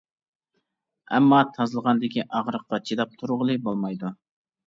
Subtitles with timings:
[1.17, 4.11] ئەمما تازىلىغاندىكى ئاغرىققا چىداپ تۇرغىلى بولمايدۇ.